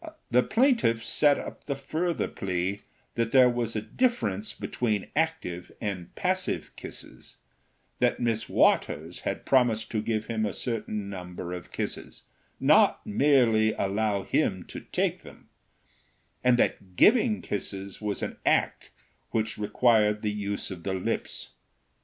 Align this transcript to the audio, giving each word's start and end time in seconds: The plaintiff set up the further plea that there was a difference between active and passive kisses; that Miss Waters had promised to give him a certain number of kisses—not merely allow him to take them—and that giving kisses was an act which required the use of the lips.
The 0.31 0.41
plaintiff 0.41 1.05
set 1.05 1.37
up 1.37 1.65
the 1.67 1.75
further 1.75 2.27
plea 2.27 2.81
that 3.13 3.31
there 3.31 3.47
was 3.47 3.75
a 3.75 3.83
difference 3.83 4.51
between 4.51 5.11
active 5.15 5.71
and 5.79 6.15
passive 6.15 6.71
kisses; 6.75 7.37
that 7.99 8.19
Miss 8.19 8.49
Waters 8.49 9.19
had 9.19 9.45
promised 9.45 9.91
to 9.91 10.01
give 10.01 10.25
him 10.25 10.43
a 10.43 10.53
certain 10.53 11.07
number 11.07 11.53
of 11.53 11.71
kisses—not 11.71 13.05
merely 13.05 13.73
allow 13.73 14.23
him 14.23 14.63
to 14.69 14.79
take 14.79 15.21
them—and 15.21 16.57
that 16.57 16.95
giving 16.95 17.43
kisses 17.43 18.01
was 18.01 18.23
an 18.23 18.37
act 18.43 18.89
which 19.29 19.59
required 19.59 20.23
the 20.23 20.31
use 20.31 20.71
of 20.71 20.81
the 20.81 20.95
lips. 20.95 21.51